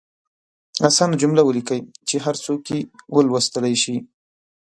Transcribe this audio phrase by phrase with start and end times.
[0.87, 2.79] اسانه جملې ولیکئ چې هر څوک یې
[3.15, 3.97] ولوستلئ شي.